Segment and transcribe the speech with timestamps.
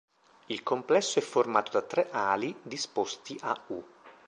[0.47, 3.83] Il complesso è formato da tre ali disposti a "U".